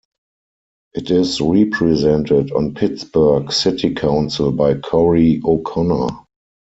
[0.95, 6.21] It is represented on Pittsburgh City Council by Corey O'Connor.